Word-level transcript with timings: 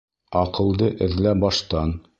Аҡылды 0.39 0.89
эҙлә 1.09 1.37
баштан. 1.45 1.99